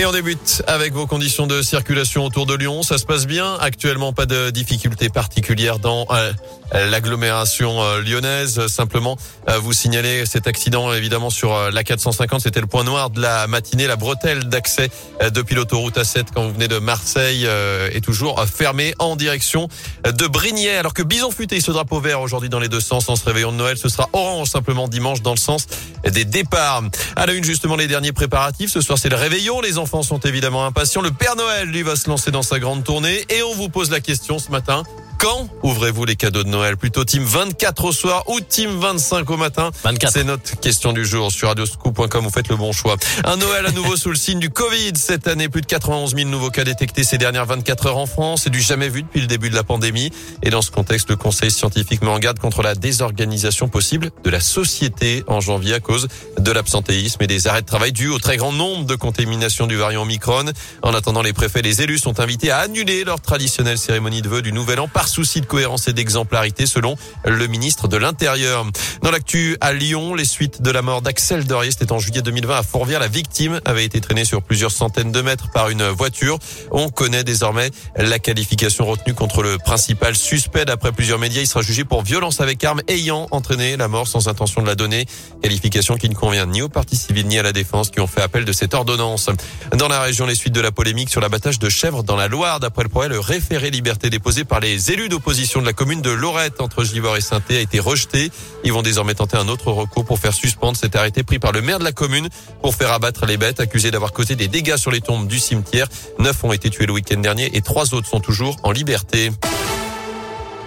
Et 0.00 0.06
on 0.06 0.12
débute 0.12 0.62
avec 0.66 0.94
vos 0.94 1.06
conditions 1.06 1.46
de 1.46 1.60
circulation 1.60 2.24
autour 2.24 2.46
de 2.46 2.54
Lyon. 2.54 2.82
Ça 2.82 2.96
se 2.96 3.04
passe 3.04 3.26
bien. 3.26 3.58
Actuellement, 3.60 4.14
pas 4.14 4.24
de 4.24 4.48
difficultés 4.48 5.10
particulières 5.10 5.78
dans 5.78 6.06
euh, 6.10 6.32
l'agglomération 6.72 7.82
euh, 7.82 8.00
lyonnaise. 8.00 8.66
Simplement, 8.68 9.18
euh, 9.50 9.58
vous 9.58 9.74
signalez 9.74 10.24
cet 10.24 10.46
accident 10.46 10.90
évidemment 10.94 11.28
sur 11.28 11.70
la 11.70 11.84
450. 11.84 12.40
C'était 12.40 12.62
le 12.62 12.66
point 12.66 12.82
noir 12.82 13.10
de 13.10 13.20
la 13.20 13.46
matinée. 13.46 13.86
La 13.86 13.96
bretelle 13.96 14.44
d'accès 14.44 14.88
depuis 15.34 15.54
l'autoroute 15.54 15.98
A7 15.98 16.28
quand 16.34 16.44
vous 16.44 16.54
venez 16.54 16.68
de 16.68 16.78
Marseille 16.78 17.46
est 17.92 18.02
toujours 18.02 18.42
fermée 18.46 18.94
en 19.00 19.16
direction 19.16 19.68
de 20.04 20.26
Brignais. 20.26 20.78
Alors 20.78 20.94
que 20.94 21.02
Bison 21.02 21.30
Futé, 21.30 21.60
ce 21.60 21.72
drapeau 21.72 22.00
vert 22.00 22.22
aujourd'hui 22.22 22.48
dans 22.48 22.60
les 22.60 22.68
deux 22.68 22.80
sens 22.80 23.10
en 23.10 23.16
se 23.16 23.24
réveillant 23.26 23.52
de 23.52 23.58
Noël, 23.58 23.76
ce 23.76 23.90
sera 23.90 24.08
orange 24.14 24.48
simplement 24.48 24.88
dimanche 24.88 25.20
dans 25.20 25.34
le 25.34 25.38
sens 25.38 25.66
des 26.08 26.24
départs. 26.24 26.84
À 27.16 27.26
la 27.26 27.34
une 27.34 27.44
justement 27.44 27.76
les 27.76 27.86
derniers 27.86 28.12
préparatifs. 28.12 28.70
Ce 28.70 28.80
soir 28.80 28.96
c'est 28.96 29.10
le 29.10 29.16
réveillon. 29.16 29.60
Les 29.60 29.76
enfants 29.76 29.89
enfants 29.90 30.02
sont 30.04 30.20
évidemment 30.20 30.66
impatients. 30.66 31.02
Le 31.02 31.10
Père 31.10 31.34
Noël, 31.34 31.68
lui, 31.68 31.82
va 31.82 31.96
se 31.96 32.08
lancer 32.08 32.30
dans 32.30 32.42
sa 32.42 32.60
grande 32.60 32.84
tournée. 32.84 33.24
Et 33.28 33.42
on 33.42 33.54
vous 33.54 33.68
pose 33.68 33.90
la 33.90 33.98
question 33.98 34.38
ce 34.38 34.48
matin. 34.52 34.84
Quand 35.20 35.50
ouvrez-vous 35.62 36.06
les 36.06 36.16
cadeaux 36.16 36.44
de 36.44 36.48
Noël? 36.48 36.78
Plutôt 36.78 37.04
team 37.04 37.22
24 37.22 37.84
au 37.84 37.92
soir 37.92 38.24
ou 38.28 38.40
team 38.40 38.70
25 38.70 39.28
au 39.28 39.36
matin? 39.36 39.70
24. 39.84 40.12
C'est 40.14 40.24
notre 40.24 40.58
question 40.60 40.94
du 40.94 41.04
jour 41.04 41.30
sur 41.30 41.48
radioscoop.com. 41.48 42.24
Vous 42.24 42.30
faites 42.30 42.48
le 42.48 42.56
bon 42.56 42.72
choix. 42.72 42.96
Un 43.24 43.36
Noël 43.36 43.66
à 43.66 43.70
nouveau 43.72 43.96
sous 43.98 44.08
le 44.08 44.14
signe 44.14 44.38
du 44.38 44.48
Covid. 44.48 44.92
Cette 44.94 45.28
année, 45.28 45.50
plus 45.50 45.60
de 45.60 45.66
91 45.66 46.14
000 46.14 46.30
nouveaux 46.30 46.48
cas 46.48 46.64
détectés 46.64 47.04
ces 47.04 47.18
dernières 47.18 47.44
24 47.44 47.88
heures 47.88 47.98
en 47.98 48.06
France. 48.06 48.42
C'est 48.44 48.50
du 48.50 48.62
jamais 48.62 48.88
vu 48.88 49.02
depuis 49.02 49.20
le 49.20 49.26
début 49.26 49.50
de 49.50 49.54
la 49.54 49.62
pandémie. 49.62 50.10
Et 50.42 50.48
dans 50.48 50.62
ce 50.62 50.70
contexte, 50.70 51.10
le 51.10 51.16
Conseil 51.16 51.50
scientifique 51.50 52.00
met 52.00 52.08
en 52.08 52.18
garde 52.18 52.38
contre 52.38 52.62
la 52.62 52.74
désorganisation 52.74 53.68
possible 53.68 54.12
de 54.24 54.30
la 54.30 54.40
société 54.40 55.22
en 55.26 55.40
janvier 55.40 55.74
à 55.74 55.80
cause 55.80 56.08
de 56.38 56.50
l'absentéisme 56.50 57.22
et 57.22 57.26
des 57.26 57.46
arrêts 57.46 57.60
de 57.60 57.66
travail 57.66 57.92
dus 57.92 58.08
au 58.08 58.18
très 58.18 58.38
grand 58.38 58.52
nombre 58.52 58.86
de 58.86 58.94
contaminations 58.94 59.66
du 59.70 59.76
variant 59.76 60.02
Omicron. 60.02 60.44
En 60.82 60.92
attendant, 60.94 61.22
les 61.22 61.32
préfets 61.32 61.60
et 61.60 61.62
les 61.62 61.82
élus 61.82 61.98
sont 61.98 62.20
invités 62.20 62.50
à 62.50 62.58
annuler 62.58 63.04
leur 63.04 63.20
traditionnelle 63.20 63.78
cérémonie 63.78 64.20
de 64.20 64.28
vœux 64.28 64.42
du 64.42 64.52
Nouvel 64.52 64.80
An 64.80 64.88
par 64.88 65.08
souci 65.08 65.40
de 65.40 65.46
cohérence 65.46 65.88
et 65.88 65.92
d'exemplarité 65.92 66.66
selon 66.66 66.96
le 67.24 67.46
ministre 67.46 67.88
de 67.88 67.96
l'Intérieur. 67.96 68.66
Dans 69.02 69.10
l'actu 69.10 69.56
à 69.60 69.72
Lyon, 69.72 70.14
les 70.14 70.24
suites 70.24 70.60
de 70.60 70.70
la 70.70 70.82
mort 70.82 71.02
d'Axel 71.02 71.44
Doris, 71.44 71.76
c'était 71.78 71.92
en 71.92 71.98
juillet 71.98 72.22
2020 72.22 72.56
à 72.56 72.62
Fourvière. 72.62 73.00
La 73.00 73.08
victime 73.08 73.60
avait 73.64 73.84
été 73.84 74.00
traînée 74.00 74.24
sur 74.24 74.42
plusieurs 74.42 74.72
centaines 74.72 75.12
de 75.12 75.22
mètres 75.22 75.50
par 75.52 75.70
une 75.70 75.86
voiture. 75.88 76.38
On 76.72 76.88
connaît 76.88 77.24
désormais 77.24 77.70
la 77.96 78.18
qualification 78.18 78.86
retenue 78.86 79.14
contre 79.14 79.42
le 79.42 79.58
principal 79.58 80.16
suspect. 80.16 80.64
D'après 80.64 80.92
plusieurs 80.92 81.18
médias, 81.18 81.40
il 81.40 81.46
sera 81.46 81.62
jugé 81.62 81.84
pour 81.84 82.02
violence 82.02 82.40
avec 82.40 82.62
arme 82.64 82.82
ayant 82.88 83.28
entraîné 83.30 83.76
la 83.76 83.88
mort 83.88 84.08
sans 84.08 84.28
intention 84.28 84.62
de 84.62 84.66
la 84.66 84.74
donner. 84.74 85.06
Qualification 85.42 85.96
qui 85.96 86.08
ne 86.08 86.14
convient 86.14 86.46
ni 86.46 86.60
aux 86.60 86.68
partis 86.68 86.96
civils 86.96 87.26
ni 87.26 87.38
à 87.38 87.42
la 87.42 87.52
défense 87.52 87.90
qui 87.90 88.00
ont 88.00 88.06
fait 88.06 88.22
appel 88.22 88.44
de 88.44 88.52
cette 88.52 88.74
ordonnance. 88.74 89.30
Dans 89.76 89.88
la 89.88 90.00
région, 90.00 90.26
les 90.26 90.34
suites 90.34 90.54
de 90.54 90.60
la 90.60 90.72
polémique 90.72 91.10
sur 91.10 91.20
l'abattage 91.20 91.58
de 91.58 91.68
chèvres 91.68 92.02
dans 92.02 92.16
la 92.16 92.28
Loire. 92.28 92.60
D'après 92.60 92.82
le 92.82 92.88
progrès, 92.88 93.08
le 93.08 93.20
référé 93.20 93.70
liberté 93.70 94.10
déposé 94.10 94.44
par 94.44 94.60
les 94.60 94.90
élus 94.90 95.08
d'opposition 95.08 95.60
de 95.60 95.66
la 95.66 95.72
commune 95.72 96.02
de 96.02 96.10
Lorette 96.10 96.60
entre 96.60 96.84
Givor 96.84 97.16
et 97.16 97.20
saint 97.20 97.40
a 97.48 97.54
été 97.54 97.80
rejeté. 97.80 98.30
Ils 98.64 98.72
vont 98.72 98.82
désormais 98.82 99.14
tenter 99.14 99.36
un 99.36 99.48
autre 99.48 99.72
recours 99.72 100.04
pour 100.04 100.18
faire 100.18 100.34
suspendre 100.34 100.76
cet 100.76 100.96
arrêté 100.96 101.22
pris 101.22 101.38
par 101.38 101.52
le 101.52 101.62
maire 101.62 101.78
de 101.78 101.84
la 101.84 101.92
commune 101.92 102.28
pour 102.62 102.74
faire 102.74 102.92
abattre 102.92 103.26
les 103.26 103.36
bêtes 103.36 103.60
accusées 103.60 103.90
d'avoir 103.90 104.12
causé 104.12 104.36
des 104.36 104.48
dégâts 104.48 104.76
sur 104.76 104.90
les 104.90 105.00
tombes 105.00 105.26
du 105.26 105.38
cimetière. 105.38 105.88
Neuf 106.18 106.42
ont 106.44 106.52
été 106.52 106.70
tués 106.70 106.86
le 106.86 106.92
week-end 106.92 107.18
dernier 107.18 107.50
et 107.56 107.62
trois 107.62 107.94
autres 107.94 108.08
sont 108.08 108.20
toujours 108.20 108.56
en 108.62 108.72
liberté. 108.72 109.30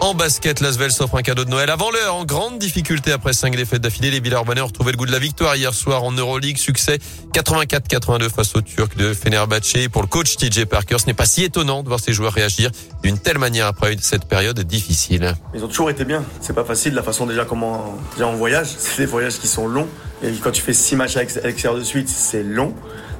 En 0.03 0.13
basket, 0.13 0.59
Lasvel 0.59 0.91
s'offre 0.91 1.15
un 1.15 1.21
cadeau 1.21 1.45
de 1.45 1.49
Noël 1.49 1.69
avant 1.69 1.89
l'heure. 1.89 2.15
En 2.15 2.25
grande 2.25 2.59
difficulté 2.59 3.13
après 3.13 3.31
cinq 3.31 3.55
défaites 3.55 3.79
d'affilée, 3.79 4.11
les 4.11 4.19
Villeurbanais 4.19 4.59
ont 4.59 4.67
retrouvé 4.67 4.91
le 4.91 4.97
goût 4.97 5.05
de 5.05 5.13
la 5.13 5.17
victoire 5.17 5.55
hier 5.55 5.73
soir 5.73 6.03
en 6.03 6.11
Euroleague. 6.11 6.57
Succès 6.57 6.99
84-82 7.31 8.29
face 8.29 8.53
aux 8.53 8.61
Turcs 8.61 8.97
de 8.97 9.13
Fenerbahçe. 9.13 9.87
Pour 9.89 10.01
le 10.01 10.09
coach 10.09 10.35
TJ 10.35 10.65
Parker, 10.65 10.97
ce 10.99 11.05
n'est 11.05 11.13
pas 11.13 11.25
si 11.25 11.45
étonnant 11.45 11.83
de 11.83 11.87
voir 11.87 12.01
ses 12.01 12.11
joueurs 12.11 12.33
réagir 12.33 12.69
d'une 13.01 13.17
telle 13.17 13.37
manière 13.37 13.65
après 13.65 13.95
cette 14.01 14.25
période 14.25 14.59
difficile. 14.59 15.35
Ils 15.55 15.63
ont 15.63 15.69
toujours 15.69 15.89
été 15.89 16.03
bien. 16.03 16.25
C'est 16.41 16.53
pas 16.53 16.65
facile 16.65 16.95
la 16.95 17.03
façon 17.03 17.25
déjà 17.25 17.45
comment 17.45 17.97
déjà 18.15 18.27
on 18.27 18.35
voyage. 18.35 18.67
C'est 18.77 19.03
des 19.03 19.05
voyages 19.05 19.39
qui 19.39 19.47
sont 19.47 19.67
longs. 19.69 19.87
Et 20.21 20.33
quand 20.33 20.51
tu 20.51 20.61
fais 20.61 20.73
six 20.73 20.97
matchs 20.97 21.15
à 21.15 21.21
l'extérieur 21.21 21.75
de 21.75 21.83
suite, 21.85 22.09
c'est 22.09 22.43
long. 22.43 22.73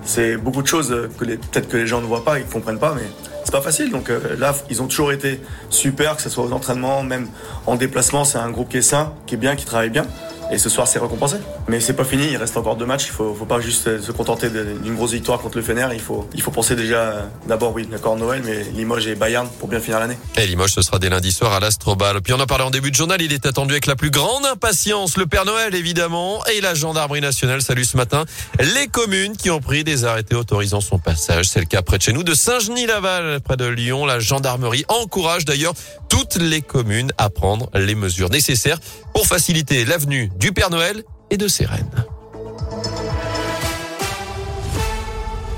C'est 0.04 0.36
beaucoup 0.36 0.62
de 0.62 0.68
choses 0.68 0.94
que 1.18 1.24
peut-être 1.24 1.70
que 1.70 1.78
les 1.78 1.88
gens 1.88 2.02
ne 2.02 2.08
voient 2.08 2.26
pas, 2.26 2.40
ils 2.40 2.46
comprennent 2.46 2.78
pas, 2.78 2.94
mais 2.94 3.08
pas 3.54 3.62
facile. 3.62 3.92
Donc 3.92 4.10
euh, 4.10 4.36
là, 4.38 4.54
ils 4.70 4.82
ont 4.82 4.88
toujours 4.88 5.12
été 5.12 5.40
super, 5.70 6.16
que 6.18 6.22
ce 6.22 6.30
soit 6.30 6.44
aux 6.44 6.52
entraînements, 6.52 7.04
même 7.04 7.28
en 7.68 7.76
déplacement. 7.76 8.26
C'est 8.26 8.40
un 8.40 8.50
groupe 8.50 8.70
qui 8.70 8.78
est 8.78 8.82
sain, 8.82 9.14
qui 9.28 9.36
est 9.36 9.38
bien, 9.38 9.56
qui 9.56 9.66
travaille 9.66 9.92
bien. 9.92 10.06
Et 10.52 10.58
ce 10.58 10.70
soir, 10.70 10.88
c'est 10.88 11.00
récompensé. 11.00 11.38
Mais 11.68 11.80
c'est 11.80 11.94
pas 11.94 12.04
fini, 12.04 12.28
il 12.32 12.38
reste 12.38 12.58
encore 12.58 12.76
deux 12.76 12.86
matchs. 12.86 13.06
Il 13.06 13.12
faut, 13.12 13.34
faut 13.34 13.46
pas 13.46 13.60
juste 13.60 14.02
se 14.02 14.12
contenter 14.12 14.50
d'une 14.50 14.96
grosse 14.96 15.12
victoire 15.14 15.40
contre 15.40 15.58
le 15.58 15.64
Fener. 15.64 15.88
Il 15.94 16.00
faut, 16.02 16.28
il 16.34 16.42
faut 16.42 16.52
penser 16.52 16.76
déjà, 16.76 17.30
d'abord, 17.48 17.74
oui, 17.74 17.88
d'accord, 17.90 18.16
Noël, 18.18 18.42
mais 18.46 18.64
Limoges 18.76 19.08
et 19.08 19.16
Bayern 19.16 19.48
pour 19.60 19.68
bien 19.68 19.80
finir 19.80 20.00
l'année. 20.00 20.18
Et 20.38 20.46
Limoges, 20.46 20.74
ce 20.74 20.82
sera 20.82 21.00
dès 21.00 21.10
lundi 21.10 21.32
soir 21.32 21.54
à 21.54 21.60
l'Astrobal. 21.60 22.22
Puis 22.22 22.34
on 22.34 22.40
en 22.40 22.46
parlait 22.46 22.64
en 22.64 22.72
début 22.72 22.92
de 22.92 22.96
journal, 22.96 23.22
il 23.22 23.34
est 23.34 23.46
attendu 23.46 23.74
avec 23.74 23.86
la 23.86 23.96
plus 23.96 24.12
grande 24.12 24.46
impatience. 24.46 25.18
Le 25.18 25.26
Père 25.26 25.46
Noël, 25.46 25.74
évidemment, 25.76 26.44
et 26.46 26.62
la 26.62 26.74
gendarmerie 26.74 27.22
nationale 27.22 27.62
salue 27.62 27.84
ce 27.84 27.98
matin 27.98 28.26
les 28.60 28.88
communes 28.88 29.36
qui 29.36 29.50
ont 29.50 29.60
pris 29.60 29.84
des 29.84 30.06
arrêtés 30.06 30.36
autorisant 30.36 30.82
son 30.82 31.00
passage. 31.00 31.46
C'est 31.46 31.60
le 31.60 31.66
cas 31.66 31.82
près 31.82 31.98
de 31.98 32.04
chez 32.04 32.14
nous, 32.14 32.24
de 32.24 32.34
Saint-Genis-Laval, 32.34 33.42
près 33.42 33.58
de 33.58 33.66
Lyon. 33.66 34.06
La 34.06 34.20
gendarmerie 34.20 34.86
encourage 34.88 35.46
d'ailleurs 35.46 35.74
toutes 36.10 36.36
les 36.36 36.62
communes 36.62 37.12
à 37.18 37.30
prendre 37.30 37.70
les 37.74 37.96
mesures 37.96 38.30
nécessaires 38.30 38.80
pour 39.14 39.28
faciliter 39.28 39.86
l'avenue 39.86 40.32
du 40.36 40.52
Père 40.52 40.70
Noël 40.70 41.04
et 41.30 41.38
de 41.38 41.48
ses 41.48 41.66
reines. 41.66 42.06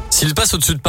S'il 0.10 0.34
passe 0.34 0.54
au-dessus 0.54 0.76
de 0.76 0.82